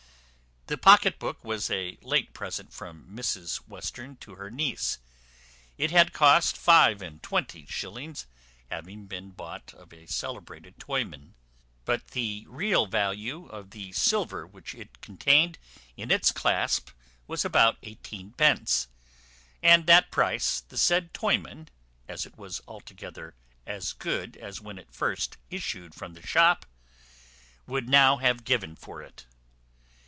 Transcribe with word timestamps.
The 0.67 0.77
pocket 0.77 1.19
book 1.19 1.43
was 1.43 1.69
a 1.69 1.97
late 2.01 2.31
present 2.33 2.71
from 2.71 3.05
Mrs 3.13 3.57
Western 3.67 4.15
to 4.17 4.35
her 4.35 4.49
niece; 4.49 4.99
it 5.77 5.91
had 5.91 6.13
cost 6.13 6.55
five 6.55 7.01
and 7.01 7.21
twenty 7.21 7.65
shillings, 7.65 8.25
having 8.69 9.05
been 9.07 9.31
bought 9.31 9.73
of 9.73 9.91
a 9.91 10.05
celebrated 10.05 10.79
toyman; 10.79 11.35
but 11.83 12.11
the 12.11 12.45
real 12.47 12.85
value 12.85 13.47
of 13.47 13.71
the 13.71 13.91
silver 13.91 14.47
which 14.47 14.73
it 14.73 15.01
contained 15.01 15.57
in 15.97 16.09
its 16.09 16.31
clasp 16.31 16.89
was 17.27 17.43
about 17.43 17.77
eighteen 17.83 18.31
pence; 18.31 18.87
and 19.61 19.87
that 19.87 20.09
price 20.09 20.61
the 20.61 20.77
said 20.77 21.13
toyman, 21.13 21.67
as 22.07 22.25
it 22.25 22.37
was 22.37 22.61
altogether 22.65 23.35
as 23.67 23.91
good 23.91 24.37
as 24.37 24.61
when 24.61 24.77
it 24.77 24.93
first 24.93 25.35
issued 25.49 25.93
from 25.93 26.15
his 26.15 26.29
shop, 26.29 26.65
would 27.67 27.89
now 27.89 28.15
have 28.17 28.45
given 28.45 28.77
for 28.77 29.01
it. 29.01 29.25